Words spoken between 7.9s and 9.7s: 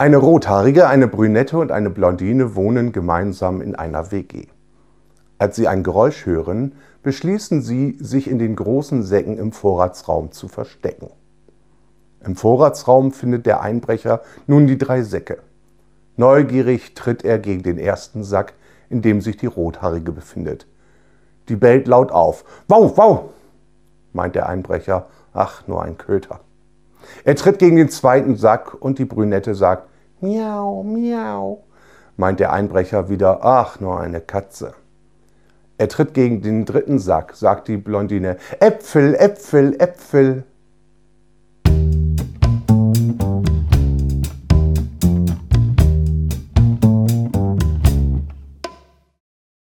sich in den großen Säcken im